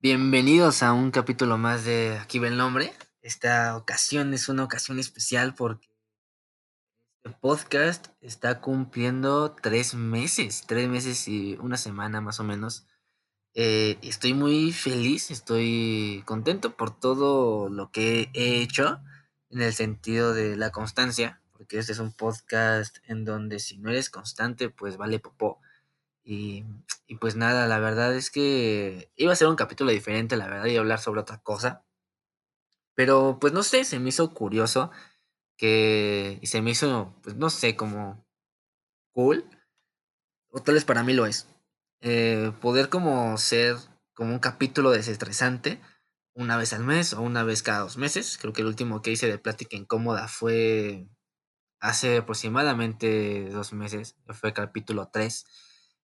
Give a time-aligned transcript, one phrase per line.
[0.00, 2.92] Bienvenidos a un capítulo más de Aquí ve el nombre.
[3.20, 5.88] Esta ocasión es una ocasión especial porque
[7.24, 12.86] este podcast está cumpliendo tres meses, tres meses y una semana más o menos.
[13.54, 19.00] Eh, estoy muy feliz, estoy contento por todo lo que he hecho
[19.50, 23.90] en el sentido de la constancia, porque este es un podcast en donde si no
[23.90, 25.58] eres constante, pues vale popó.
[26.30, 26.66] Y,
[27.06, 30.66] y, pues nada, la verdad es que iba a ser un capítulo diferente, la verdad,
[30.66, 31.86] y hablar sobre otra cosa.
[32.94, 34.90] Pero pues no sé, se me hizo curioso
[35.56, 38.26] que y se me hizo, pues no sé, como
[39.12, 39.44] cool.
[40.50, 41.48] O tal vez para mí lo es.
[42.02, 43.76] Eh, poder como ser
[44.14, 45.80] como un capítulo desestresante
[46.34, 48.38] una vez al mes o una vez cada dos meses.
[48.38, 51.08] Creo que el último que hice de plática incómoda fue
[51.80, 54.16] hace aproximadamente dos meses.
[54.28, 55.46] Fue capítulo 3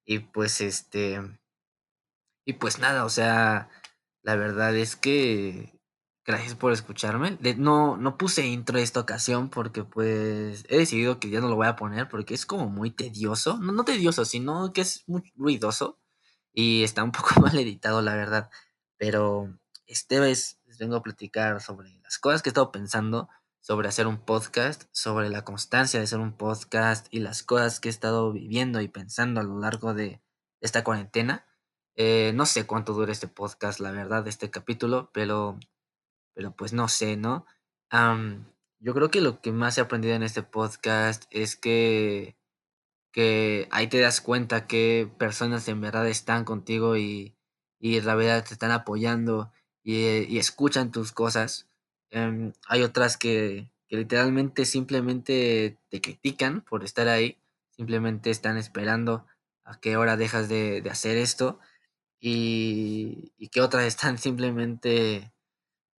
[0.05, 1.21] y pues este.
[2.47, 3.71] Y pues nada, o sea,
[4.23, 5.73] la verdad es que.
[6.27, 7.39] Gracias por escucharme.
[7.59, 11.67] no, no puse intro esta ocasión porque pues he decidido que ya no lo voy
[11.67, 13.59] a poner porque es como muy tedioso.
[13.59, 15.99] No, no tedioso, sino que es muy ruidoso.
[16.53, 18.51] Y está un poco mal editado, la verdad.
[18.97, 23.29] Pero esta vez les vengo a platicar sobre las cosas que he estado pensando
[23.65, 27.89] sobre hacer un podcast, sobre la constancia de hacer un podcast y las cosas que
[27.89, 30.21] he estado viviendo y pensando a lo largo de
[30.61, 31.47] esta cuarentena.
[31.97, 35.59] Eh, no sé cuánto dura este podcast, la verdad, este capítulo, pero,
[36.35, 37.47] pero pues no sé, ¿no?
[38.81, 42.37] yo creo que lo que más he aprendido en este podcast es que,
[43.13, 47.35] que ahí te das cuenta que personas en verdad están contigo y,
[47.79, 51.71] y la verdad te están apoyando y, y escuchan tus cosas
[52.15, 57.39] Em, hay otras que, literalmente simplemente te critican por estar ahí,
[57.71, 59.27] simplemente están esperando
[59.65, 61.59] a qué hora dejas de, hacer esto
[62.21, 65.33] y, y, que otras están simplemente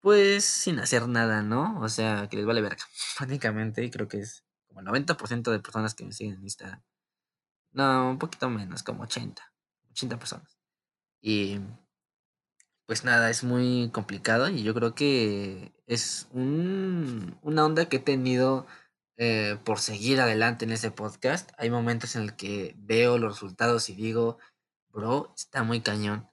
[0.02, 1.80] pues sin hacer nada, ¿no?
[1.81, 2.83] O sea, que les vale verga,
[3.17, 6.81] prácticamente, creo que es como el 90% de personas que me siguen en Instagram.
[7.73, 9.43] No, un poquito menos, como 80,
[9.92, 10.58] 80 personas.
[11.21, 11.59] Y
[12.86, 18.00] pues nada, es muy complicado y yo creo que es un, una onda que he
[18.00, 18.66] tenido
[19.18, 21.52] eh, por seguir adelante en ese podcast.
[21.58, 24.38] Hay momentos en el que veo los resultados y digo,
[24.90, 26.30] bro, está muy cañón.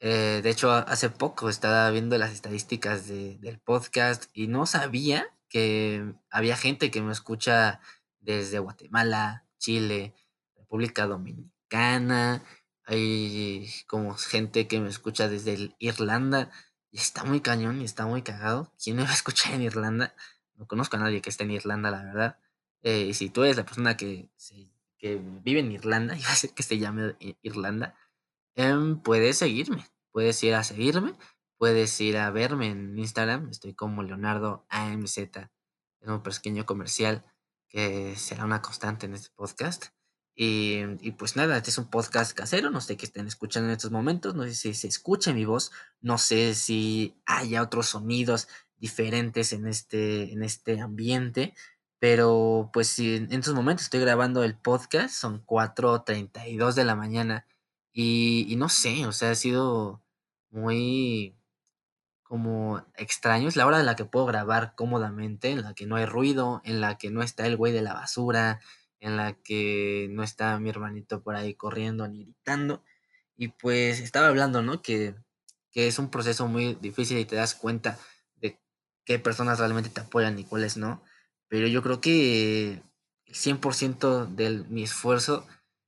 [0.00, 5.26] Eh, de hecho, hace poco estaba viendo las estadísticas de, del podcast y no sabía
[5.48, 7.80] que había gente que me escucha
[8.20, 10.14] desde Guatemala, Chile,
[10.56, 12.42] República Dominicana,
[12.84, 16.50] hay como gente que me escucha desde Irlanda
[16.92, 18.70] y está muy cañón y está muy cagado.
[18.82, 20.14] ¿Quién me va a escuchar en Irlanda?
[20.54, 22.38] No conozco a nadie que esté en Irlanda, la verdad.
[22.82, 24.28] Eh, y si tú eres la persona que,
[24.98, 27.96] que vive en Irlanda, y va a ser que se llame Irlanda,
[28.54, 29.86] em, puedes seguirme.
[30.12, 31.14] Puedes ir a seguirme.
[31.56, 33.48] Puedes ir a verme en Instagram.
[33.48, 35.16] Estoy como Leonardo AMZ.
[35.18, 37.24] Es un pequeño comercial
[37.68, 39.86] que será una constante en este podcast.
[40.34, 43.90] Y, pues nada, este es un podcast casero, no sé qué estén escuchando en estos
[43.90, 48.48] momentos, no sé si se escucha mi voz, no sé si haya otros sonidos
[48.78, 51.54] diferentes en este, en este ambiente,
[51.98, 57.46] pero pues en estos momentos estoy grabando el podcast, son 4.32 de la mañana
[57.92, 60.02] y, y no sé, o sea, ha sido
[60.50, 61.36] muy
[62.32, 65.96] como extraño, es la hora en la que puedo grabar cómodamente, en la que no
[65.96, 68.60] hay ruido, en la que no está el güey de la basura,
[69.02, 72.84] en la que no está mi hermanito por ahí corriendo ni gritando.
[73.36, 74.80] Y pues estaba hablando, ¿no?
[74.80, 75.16] Que,
[75.72, 77.98] que es un proceso muy difícil y te das cuenta
[78.36, 78.60] de
[79.04, 81.02] qué personas realmente te apoyan y cuáles no.
[81.48, 82.80] Pero yo creo que
[83.26, 85.46] el 100% de mi esfuerzo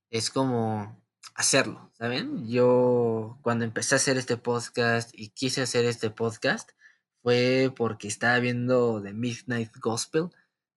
[0.09, 1.01] es como
[1.35, 2.49] hacerlo, ¿saben?
[2.49, 6.71] Yo cuando empecé a hacer este podcast y quise hacer este podcast
[7.23, 10.31] fue porque estaba viendo The Midnight Gospel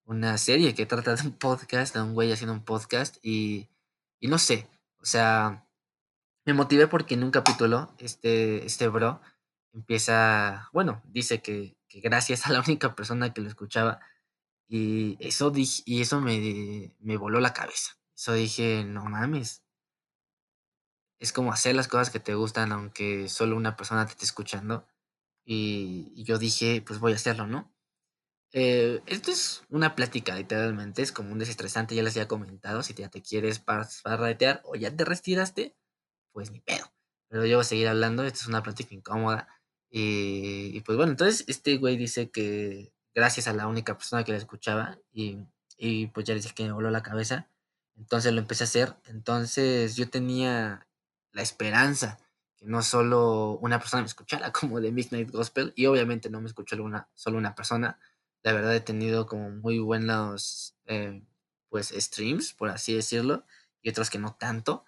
[0.09, 3.69] una serie que trata de un podcast, de un güey haciendo un podcast y,
[4.19, 4.67] y no sé,
[4.99, 5.67] o sea,
[6.45, 9.21] me motivé porque en un capítulo este, este bro
[9.71, 13.99] empieza, bueno, dice que, que gracias a la única persona que lo escuchaba
[14.67, 17.93] y eso, dije, y eso me, me voló la cabeza.
[18.15, 19.63] Eso dije, no mames.
[21.19, 24.87] Es como hacer las cosas que te gustan aunque solo una persona te esté escuchando.
[25.45, 27.71] Y, y yo dije, pues voy a hacerlo, ¿no?
[28.51, 31.01] Eh, esto es una plática, literalmente.
[31.01, 32.83] Es como un desestresante, ya les había comentado.
[32.83, 35.75] Si ya te quieres parratear o ya te retiraste,
[36.31, 36.91] pues ni pedo.
[37.29, 38.23] Pero yo voy a seguir hablando.
[38.23, 39.47] Esta es una plática incómoda.
[39.91, 44.37] Y, pues bueno, entonces este güey dice que gracias a la única persona que la
[44.37, 45.39] escuchaba, y,
[45.77, 47.49] y pues ya dice que me voló la cabeza.
[47.97, 48.95] Entonces lo empecé a hacer.
[49.07, 50.87] Entonces yo tenía
[51.33, 52.19] la esperanza
[52.61, 56.75] no solo una persona me escuchara como de Midnight Gospel y obviamente no me escuchó
[56.75, 57.99] alguna, solo una persona.
[58.43, 61.23] La verdad he tenido como muy buenos eh,
[61.69, 63.45] pues streams, por así decirlo,
[63.81, 64.85] y otros que no tanto.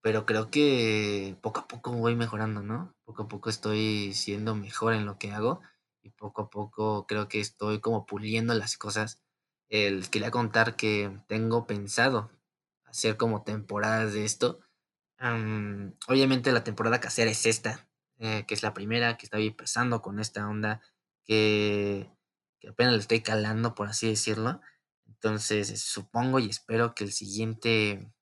[0.00, 2.94] pero creo que poco a poco voy mejorando, ¿no?
[3.04, 5.60] Poco a poco estoy siendo mejor en lo que hago
[6.02, 9.22] y poco a poco creo que estoy como puliendo las cosas.
[9.68, 12.30] El, quería contar que tengo pensado
[12.84, 14.60] hacer como temporadas de esto.
[16.08, 17.88] obviamente la temporada casera es esta,
[18.18, 20.80] eh, que es la primera, que estoy empezando con esta onda
[21.24, 22.10] que,
[22.60, 24.60] que apenas le estoy calando, por así decirlo.
[25.06, 28.12] Entonces, supongo y espero que el siguiente,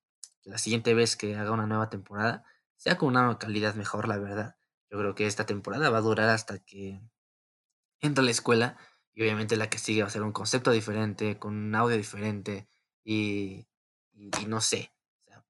[0.45, 2.45] la siguiente vez que haga una nueva temporada,
[2.77, 4.57] sea con una calidad mejor, la verdad.
[4.91, 7.01] Yo creo que esta temporada va a durar hasta que
[8.01, 8.77] entre a la escuela
[9.13, 12.69] y obviamente la que sigue va a ser un concepto diferente, con un audio diferente
[13.05, 13.67] y,
[14.47, 14.93] no sé,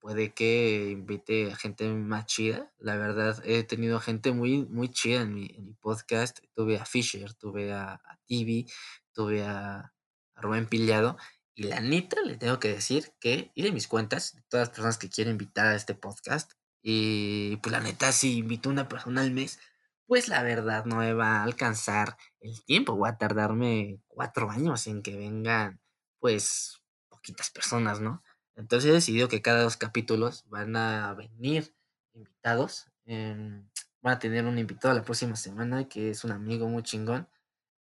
[0.00, 2.72] puede que invite a gente más chida.
[2.78, 5.48] La verdad, he tenido gente muy, muy chida en mi,
[5.80, 6.40] podcast.
[6.54, 8.66] Tuve a Fisher, tuve a, a TV,
[9.12, 9.92] tuve a,
[10.34, 11.16] a Rubén Pillado.
[11.54, 14.98] Y la neta, le tengo que decir que, y de mis cuentas, todas las personas
[14.98, 19.20] que quiero invitar a este podcast, y pues la neta, si invito a una persona
[19.20, 19.58] al mes,
[20.06, 22.96] pues la verdad no me va a alcanzar el tiempo.
[22.96, 25.80] Voy a tardarme cuatro años en que vengan,
[26.18, 28.22] pues, poquitas personas, ¿no?
[28.60, 31.74] Entonces he decidido que cada dos capítulos van a venir
[32.14, 32.86] invitados.
[33.06, 33.68] Em,
[34.02, 37.28] van a tener un invitado la próxima semana que es un amigo muy chingón.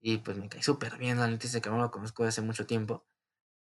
[0.01, 2.65] Y pues me cae súper bien, la neta, ese no lo conozco desde hace mucho
[2.65, 3.05] tiempo.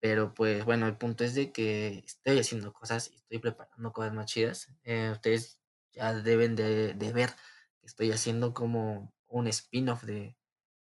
[0.00, 4.14] Pero pues bueno, el punto es de que estoy haciendo cosas y estoy preparando cosas
[4.14, 4.68] más chidas.
[4.84, 5.60] Eh, ustedes
[5.92, 7.30] ya deben de, de, ver
[7.80, 10.36] que estoy haciendo como un spin-off de,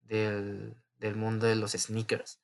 [0.02, 2.40] del, del, mundo de los sneakers.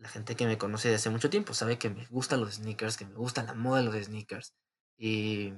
[0.00, 2.96] La gente que me conoce desde hace mucho tiempo sabe que me gustan los sneakers,
[2.96, 4.54] que me gusta la moda de los sneakers.
[4.96, 5.54] Y,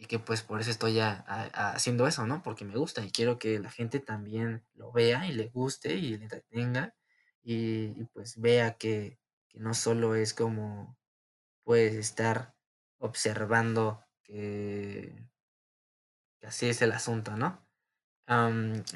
[0.00, 2.42] y que pues por eso estoy ya haciendo eso, ¿no?
[2.42, 6.16] Porque me gusta y quiero que la gente también lo vea y le guste y
[6.16, 6.94] le entretenga
[7.42, 9.18] y, pues vea que
[9.54, 10.96] no solo es como
[11.64, 12.54] puedes estar
[12.98, 15.14] observando que,
[16.38, 17.66] que así es el asunto, ¿no?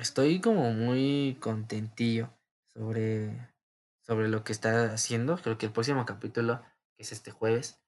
[0.01, 2.33] estoy como muy contentillo
[2.73, 3.49] sobre,
[4.07, 5.37] sobre lo que está haciendo.
[5.37, 6.63] Creo que el próximo capítulo,
[6.97, 7.81] que es este jueves,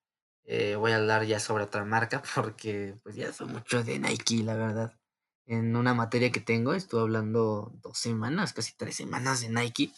[0.45, 4.43] eh, voy a hablar ya sobre otra marca porque pues ya soy mucho de Nike,
[4.43, 4.99] la verdad.
[5.47, 9.93] En una materia que tengo, estuve hablando dos semanas, casi tres semanas de Nike.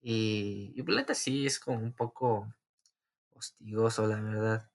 [0.00, 2.54] Y, y pues, sí es como un poco
[3.34, 4.70] hostigoso, la verdad,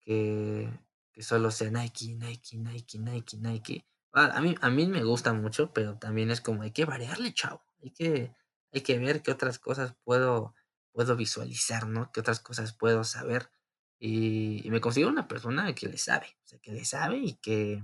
[0.00, 0.70] que,
[1.12, 3.86] que solo sea Nike, Nike, Nike, Nike, Nike.
[4.12, 7.34] Ah, a, mí, a mí me gusta mucho, pero también es como hay que variarle,
[7.34, 7.62] chavo.
[7.82, 8.34] Hay que,
[8.74, 10.54] hay que ver qué otras cosas puedo,
[10.92, 12.10] puedo visualizar, ¿no?
[12.12, 13.50] Qué otras cosas puedo saber.
[13.98, 17.82] Y, me considero una persona que le sabe, o sea, que le sabe y que,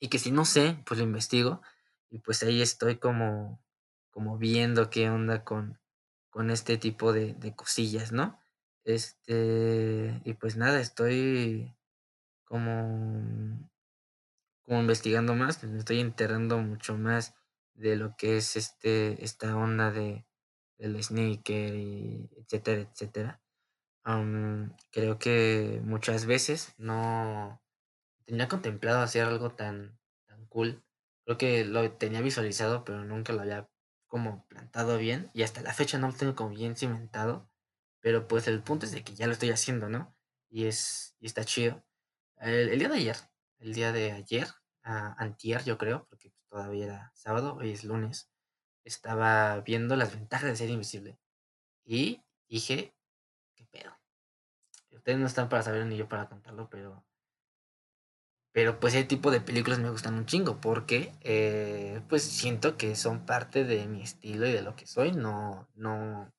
[0.00, 1.62] y que si no sé, pues lo investigo.
[2.10, 3.62] Y pues ahí estoy como,
[4.10, 5.78] como viendo qué onda con,
[6.30, 8.40] con este tipo de, de cosillas, ¿no?
[8.84, 11.74] Este, y pues nada, estoy
[12.44, 13.70] como,
[14.64, 17.34] como investigando más, me estoy enterando mucho más
[17.76, 20.26] de lo que es este, esta onda de,
[20.78, 23.42] del sneaker y etcétera, etcétera.
[24.92, 27.62] creo que muchas veces no
[28.24, 30.82] tenía contemplado hacer algo tan, tan cool.
[31.24, 33.68] Creo que lo tenía visualizado, pero nunca lo había
[34.06, 37.50] como plantado bien y hasta la fecha no lo tengo como bien cimentado,
[38.00, 40.16] pero pues el punto es de que ya lo estoy haciendo, ¿no?
[40.48, 41.84] Y es y está chido.
[42.38, 43.16] El, día de ayer,
[43.58, 44.48] el día de ayer,
[44.82, 48.30] antier yo creo, porque todavía era sábado, hoy es lunes,
[48.84, 51.18] estaba viendo las ventajas de ser invisible
[51.84, 52.94] y dije,
[53.54, 53.96] ¿qué pedo?
[54.90, 57.06] Ustedes no están para saber ni yo para contarlo, pero
[58.56, 62.96] pero pues ese tipo de películas me gustan un chingo porque eh, pues siento que
[62.96, 65.12] son parte de mi estilo y de lo que soy.
[65.12, 66.32] No, no,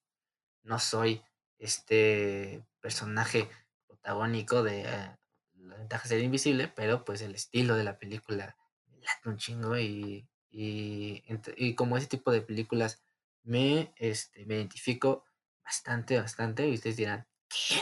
[0.64, 1.22] no soy
[1.60, 3.48] este personaje
[3.86, 5.16] protagónico de eh,
[5.58, 8.58] La ventaja de ser invisible, pero pues el estilo de la película
[9.02, 13.04] late un chingo y, y, como ese tipo de películas
[13.44, 15.26] me, este, me identifico
[15.64, 17.80] bastante, bastante y ustedes dirán, ¿qué?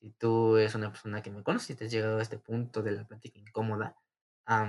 [0.00, 2.82] si tú eres una persona que me conoce y te has llegado a este punto
[2.82, 3.96] de la plática incómoda,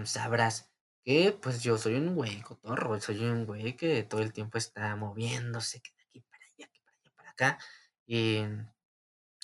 [0.06, 0.72] sabrás
[1.04, 4.96] que pues yo soy un güey cotorro, soy un güey que todo el tiempo está
[4.96, 7.60] moviéndose, que de aquí para allá, que para allá, para acá,
[8.08, 8.44] y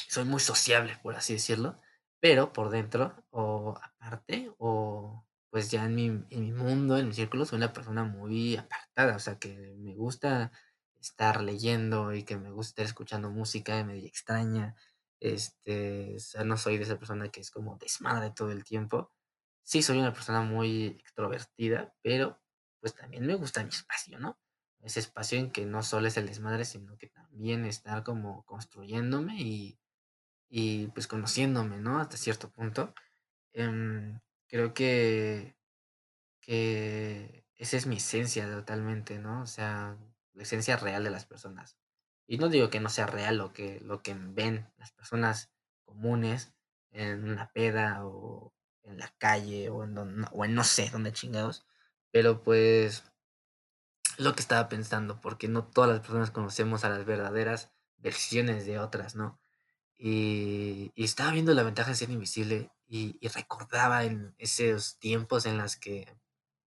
[0.07, 1.79] soy muy sociable, por así decirlo,
[2.19, 4.50] pero por dentro, o aparte,
[5.61, 9.15] pues ya en mi, en mi mundo, en mi círculo, soy una persona muy apartada,
[9.15, 10.51] o sea, que me gusta
[10.99, 14.75] estar leyendo y que me gusta estar escuchando música medio extraña,
[15.19, 19.11] este, o sea, no soy de esa persona que es como desmadre todo el tiempo.
[19.63, 22.41] sí soy una persona muy extrovertida, pero
[22.79, 24.39] pues también me gusta mi espacio, ¿no?
[24.81, 29.39] Ese espacio en que no solo es el desmadre, sino que también estar como construyéndome
[29.41, 29.79] y,
[30.49, 31.99] y pues conociéndome, ¿no?
[31.99, 32.95] Hasta cierto punto.
[33.53, 34.19] Em,
[34.51, 35.57] creo que,
[36.41, 39.41] que esa es mi esencia totalmente, ¿no?
[39.43, 39.97] O sea,
[40.33, 41.77] la esencia real de las personas.
[42.27, 45.51] Y no digo que no sea real lo que, lo que ven las personas
[45.85, 46.53] comunes
[46.91, 48.53] en una peda o
[48.83, 51.65] en la calle o en, don- o en no sé dónde chingados,
[52.11, 53.03] pero pues
[54.17, 58.79] lo que estaba pensando, porque no todas las personas conocemos a las verdaderas versiones de
[58.79, 59.39] otras, ¿no?
[59.97, 65.45] Y, y estaba viendo la ventaja de ser invisible y, y recordaba en esos tiempos
[65.45, 66.13] en las que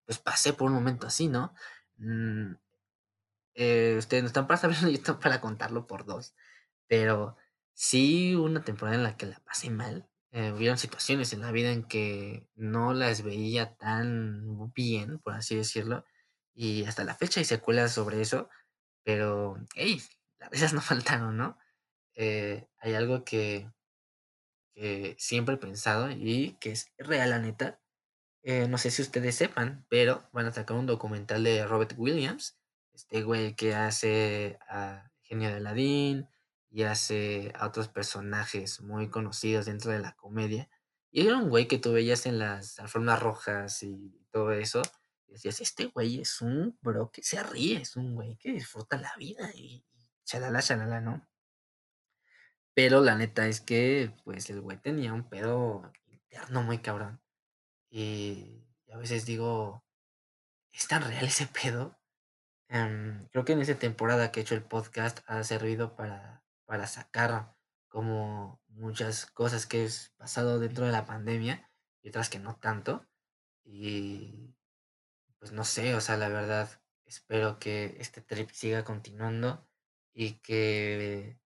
[0.05, 1.53] pues pasé por un momento así, ¿no?
[1.97, 2.53] Mm,
[3.53, 6.33] eh, ustedes no están para saberlo, yo estoy para contarlo por dos.
[6.87, 7.37] Pero
[7.73, 10.09] sí una temporada en la que la pasé mal.
[10.31, 15.55] Eh, hubieron situaciones en la vida en que no las veía tan bien, por así
[15.55, 16.05] decirlo.
[16.55, 18.49] Y hasta la fecha hay secuelas sobre eso.
[19.03, 20.01] Pero, hey,
[20.39, 21.59] las risas no faltaron, ¿no?
[22.15, 23.69] Eh, hay algo que,
[24.75, 27.79] que siempre he pensado y que es real, la neta.
[28.43, 32.59] Eh, no sé si ustedes sepan, pero van a sacar un documental de Robert Williams,
[32.93, 36.27] este güey que hace a Genio de Aladín
[36.69, 40.69] y hace a otros personajes muy conocidos dentro de la comedia.
[41.09, 44.81] Y era un güey que tú veías en las alfombras rojas y todo eso.
[45.27, 48.97] Y decías, este güey es un bro que se ríe, es un güey que disfruta
[48.97, 51.25] la vida y, y chalala, chalala, ¿no?
[52.75, 57.21] Pero la neta es que, pues, el güey tenía un pedo interno muy cabrón.
[57.89, 59.83] Y a veces digo,
[60.73, 61.97] ¿es tan real ese pedo?
[62.69, 66.87] Em, creo que en esa temporada que he hecho el podcast ha servido para, para
[66.87, 67.55] sacar
[67.87, 71.69] como muchas cosas que he pasado dentro de la pandemia
[72.01, 73.07] y otras que no tanto.
[73.63, 74.53] Y
[75.39, 76.69] pues no sé, o sea, la verdad,
[77.05, 79.65] espero que este trip siga continuando
[80.13, 81.39] y que,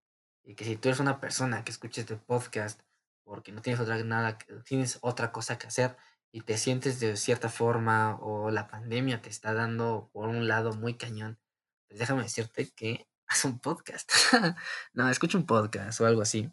[0.44, 2.82] y que si tú eres una persona que escucha este podcast
[3.24, 5.96] porque no tienes otra, nada, que- tienes otra cosa que hacer
[6.32, 10.74] y te sientes de cierta forma o la pandemia te está dando por un lado
[10.74, 11.40] muy cañón,
[11.88, 14.12] pues déjame decirte que haz un podcast.
[14.94, 16.52] no, escucha un podcast o algo así.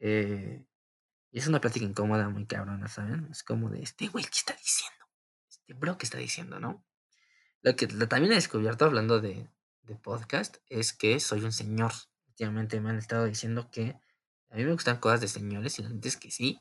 [0.00, 0.64] Eh,
[1.30, 3.28] y es una plática incómoda, muy cabrona, ¿saben?
[3.30, 5.06] Es como de este güey, ¿qué está diciendo?
[5.48, 6.84] Este bro, ¿qué está diciendo, no?
[7.62, 9.50] Lo que también he descubierto hablando de,
[9.82, 11.92] de podcast es que soy un señor.
[12.40, 13.96] Me han estado diciendo que
[14.50, 16.60] a mí me gustan cosas de señores y la neta es que sí.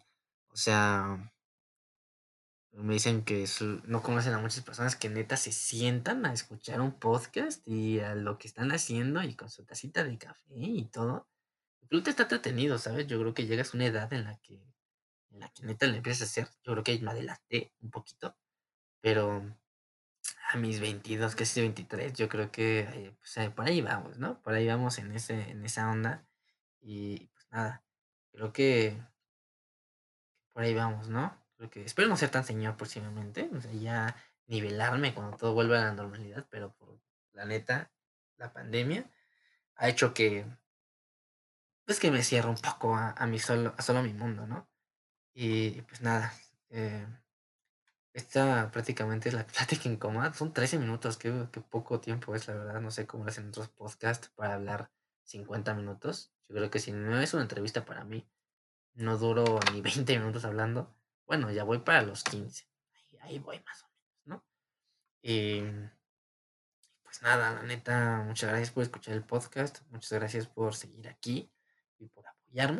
[0.50, 1.32] O sea,
[2.72, 3.46] me dicen que
[3.86, 8.16] no conocen a muchas personas que neta se sientan a escuchar un podcast y a
[8.16, 11.28] lo que están haciendo y con su tacita de café y todo.
[11.82, 13.08] Incluso te está entretenido, ¿sabes?
[13.08, 14.62] Yo creo que llegas a una edad en la que,
[15.32, 16.50] en la que neta le empiezas a hacer.
[16.64, 18.36] Yo creo que me adelanté un poquito,
[19.02, 19.56] pero
[20.50, 24.42] a mis 22, casi 23, yo creo que eh, pues, eh, por ahí vamos, ¿no?
[24.42, 26.26] Por ahí vamos en ese, en esa onda.
[26.82, 27.84] Y pues nada,
[28.32, 28.98] creo que
[30.54, 31.38] por ahí vamos, ¿no?
[31.58, 34.16] Creo que espero no ser tan señor próximamente, o sea, ya
[34.48, 36.98] nivelarme cuando todo vuelva a la normalidad, pero por
[37.34, 37.92] la neta,
[38.38, 39.10] la pandemia
[39.76, 40.46] ha hecho que,
[41.86, 44.70] pues que me cierre un poco a, a mi solo, a solo mi mundo, ¿no?
[45.34, 46.34] Y pues nada,
[46.70, 47.06] eh,
[48.18, 50.34] Esta prácticamente es la plática incómoda.
[50.34, 52.82] Son 13 minutos, qué, qué poco tiempo es, la verdad.
[52.82, 54.90] No sé cómo lo hacen otros podcasts para hablar
[55.26, 56.34] 50 minutos.
[56.50, 58.28] Yo creo que si no es una entrevista para mí,
[58.96, 60.96] no duro ni 20 minutos hablando.
[61.28, 62.68] Bueno, ya voy para los 15.
[63.22, 64.46] Ahí, voy más o menos, ¿no?
[65.22, 65.62] Y
[67.04, 69.82] pues nada, la neta, muchas gracias por escuchar el podcast.
[69.92, 71.52] Muchas gracias por seguir aquí
[72.00, 72.26] y por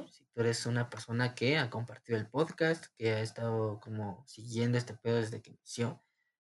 [0.10, 4.76] Si tú eres una persona que ha compartido el podcast, que ha estado como siguiendo
[4.76, 6.04] este pedo desde que inició,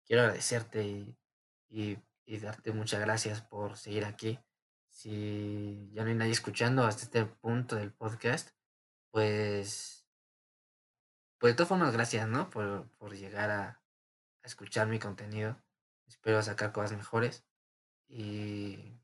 [0.07, 1.15] quiero agradecerte
[1.69, 1.99] y,
[2.41, 4.39] darte muchas gracias por seguir aquí.
[4.89, 8.49] Si ya no hay nadie escuchando hasta este punto del podcast,
[9.11, 10.07] pues,
[11.37, 12.49] pues de todas formas, gracias, ¿no?
[12.49, 13.83] Por, por llegar a,
[14.43, 15.63] escuchar mi contenido.
[16.07, 17.45] Espero sacar cosas mejores.
[18.09, 18.99] Y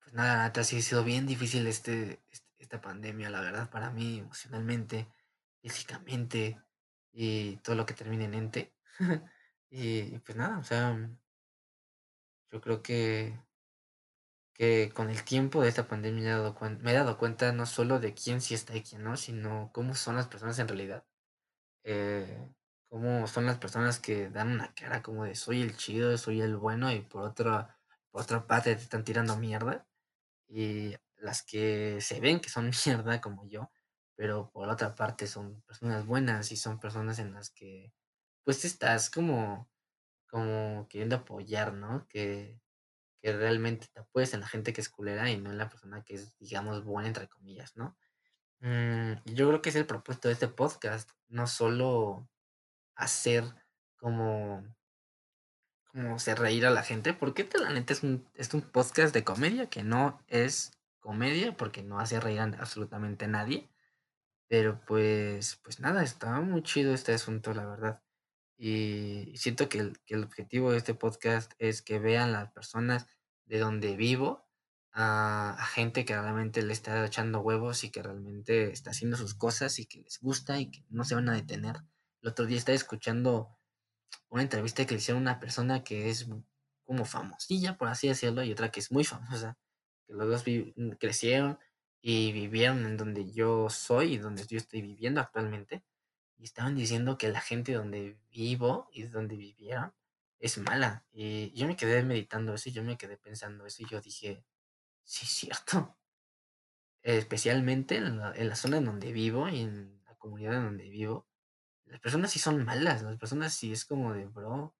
[0.00, 2.22] pues nada, sí ha sido bien difícil este-
[2.64, 5.08] esta pandemia, la verdad, para mí, emocionalmente,
[5.62, 6.60] físicamente
[7.12, 8.74] y todo lo que termine en ente.
[9.70, 10.96] y, y pues nada, o sea,
[12.50, 13.34] yo creo que,
[14.54, 17.66] que con el tiempo de esta pandemia me he dado me he dado cuenta no
[17.66, 21.04] solo de quién sí está y quién no, sino cómo son las personas en realidad.
[21.84, 22.48] Eh,
[22.88, 26.56] cómo son las personas que dan una cara como de soy el chido, soy el
[26.56, 27.78] bueno y por otra,
[28.10, 29.86] por otra parte te están tirando mierda.
[30.48, 33.70] y las que se ven que son mierda como yo,
[34.16, 37.92] pero por otra parte son personas buenas y son personas en las que
[38.44, 39.70] pues estás como,
[40.28, 42.06] como queriendo apoyar, ¿no?
[42.08, 42.60] Que,
[43.20, 46.02] que realmente te apoyes en la gente que es culera y no en la persona
[46.04, 47.96] que es, digamos, buena, entre comillas, ¿no?
[48.60, 52.28] Mm, yo creo que es el propósito de este podcast, no solo
[52.96, 53.44] hacer
[53.96, 54.64] como,
[55.86, 59.24] como hacer reír a la gente, porque la neta es un, es un podcast de
[59.24, 60.72] comedia que no es
[61.02, 63.70] comedia porque no hace reír a absolutamente nadie.
[64.48, 68.02] Pero pues, pues nada, está muy chido este asunto, la verdad.
[68.56, 73.06] Y siento que el, que el objetivo de este podcast es que vean las personas
[73.46, 74.46] de donde vivo,
[74.92, 79.78] a, gente que realmente le está echando huevos y que realmente está haciendo sus cosas
[79.78, 81.76] y que les gusta y que no se van a detener.
[82.20, 83.58] El otro día estaba escuchando
[84.28, 86.28] una entrevista que le hicieron una persona que es
[86.84, 89.58] como famosilla, por así decirlo, y otra que es muy famosa,
[90.06, 91.58] que los dos vi- crecieron
[92.00, 95.84] y vivieron en donde yo soy y donde yo estoy viviendo actualmente.
[96.38, 99.94] Y estaban diciendo que la gente donde vivo y donde vivieron
[100.40, 101.06] es mala.
[101.12, 104.44] Y yo me quedé meditando eso y yo me quedé pensando eso y yo dije,
[105.04, 105.96] sí, es cierto.
[107.02, 110.88] Especialmente en la, en la zona en donde vivo y en la comunidad en donde
[110.88, 111.26] vivo,
[111.86, 113.02] las personas sí son malas.
[113.02, 114.74] Las personas sí es como de, bro,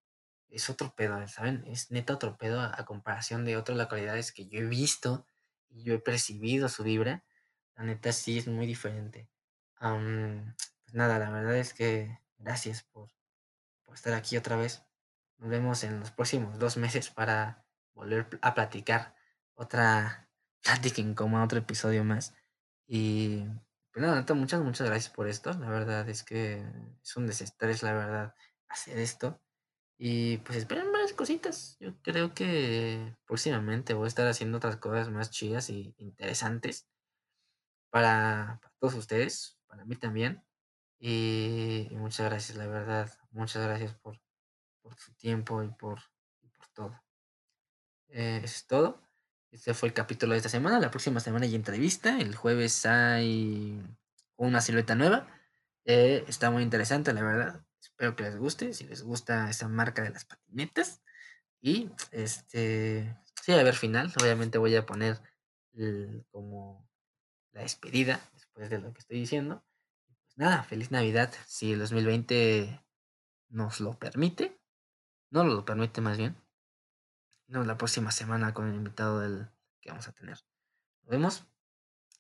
[0.52, 1.64] es otro pedo, ¿saben?
[1.66, 5.26] Es neta otro pedo a, a comparación de otras localidades que yo he visto
[5.70, 7.24] y yo he percibido su vibra.
[7.74, 9.28] La neta sí es muy diferente.
[9.76, 10.54] Am,
[10.84, 13.08] pues nada, la verdad es que gracias por,
[13.84, 14.84] por estar aquí otra vez.
[15.38, 19.14] Nos vemos en los próximos dos meses para volver a platicar
[19.54, 20.28] otra
[20.62, 22.34] plática incómoda, otro episodio más.
[22.86, 23.44] Y
[23.92, 25.52] pues nada, neta, muchas, muchas gracias por esto.
[25.54, 26.62] La verdad es que
[27.02, 28.34] es un desestrés, la verdad,
[28.68, 29.40] hacer esto.
[30.04, 31.76] Y pues esperen varias cositas.
[31.78, 36.88] Yo creo que próximamente voy a estar haciendo otras cosas más chidas y interesantes
[37.88, 40.42] para, para todos ustedes, para mí también.
[40.98, 43.12] Y, y muchas gracias, la verdad.
[43.30, 44.20] Muchas gracias por,
[44.80, 46.00] por su tiempo y por,
[46.40, 47.00] y por todo.
[48.08, 49.00] Eh, eso es todo.
[49.52, 50.80] Este fue el capítulo de esta semana.
[50.80, 52.18] La próxima semana hay entrevista.
[52.18, 53.80] El jueves hay
[54.34, 55.28] una silueta nueva.
[55.84, 57.64] Eh, está muy interesante, la verdad.
[57.82, 58.72] Espero que les guste.
[58.72, 61.02] Si les gusta esa marca de las patinetas.
[61.60, 63.18] Y este.
[63.42, 64.12] Sí, a ver, final.
[64.20, 65.20] Obviamente voy a poner
[65.74, 66.88] el- como
[67.52, 69.64] la despedida después de lo que estoy diciendo.
[70.24, 71.32] Pues nada, feliz Navidad.
[71.46, 72.80] Si el 2020
[73.48, 74.58] nos lo permite.
[75.30, 76.36] No lo permite más bien.
[77.48, 79.48] Nos la próxima semana con el invitado del
[79.80, 80.38] que vamos a tener.
[81.02, 81.44] Nos vemos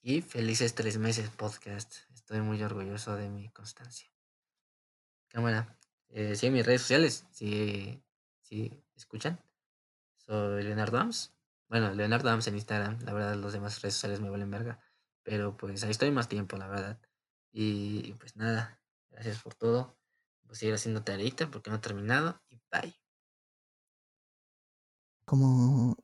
[0.02, 1.94] y felices tres meses podcast.
[2.12, 4.11] Estoy muy orgulloso de mi constancia.
[5.32, 5.78] Cámara.
[6.10, 7.26] Eh, sigue mis redes sociales.
[7.30, 8.02] Si,
[8.42, 9.40] si escuchan.
[10.16, 11.32] Soy Leonardo Ams.
[11.68, 12.98] Bueno, Leonardo Ams en Instagram.
[13.04, 14.78] La verdad, los demás redes sociales me valen verga.
[15.22, 17.00] Pero pues ahí estoy más tiempo, la verdad.
[17.50, 18.78] Y, y pues nada.
[19.10, 19.96] Gracias por todo.
[20.44, 22.40] Voy a seguir haciendo tareita porque no he terminado.
[22.50, 22.94] Y bye.
[25.24, 25.96] Como.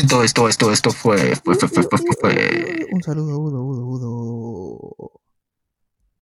[0.00, 2.86] Esto, esto, esto, esto fue, fue, fue, fue.
[2.90, 5.20] Un saludo, Udo, Udo, Udo.